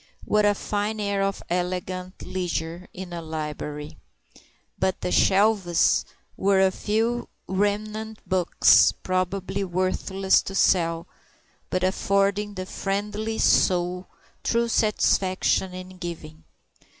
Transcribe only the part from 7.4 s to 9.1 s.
remnant books,